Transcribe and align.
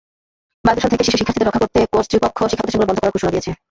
বায়ুদূষণ 0.63 0.91
থেকে 0.93 1.05
শিশু 1.07 1.17
শিক্ষার্থীদের 1.19 1.47
রক্ষা 1.49 1.63
করতে 1.63 1.79
কর্তৃপক্ষ 1.93 2.37
শিক্ষাপ্রতিষ্ঠানগুলো 2.49 2.87
বন্ধ 2.89 2.99
করার 3.01 3.13
ঘোষণা 3.15 3.33
দিয়েছে। 3.33 3.51